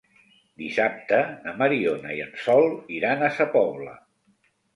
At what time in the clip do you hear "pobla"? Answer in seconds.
3.59-3.95